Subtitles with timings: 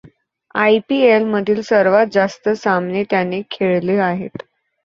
[0.55, 0.77] I.
[0.87, 0.97] P.
[1.07, 4.43] L मधील सर्वात जास्त सामने त्याने खेळले आहेत.